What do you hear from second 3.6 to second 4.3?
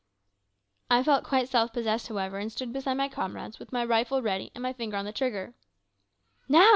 my rifle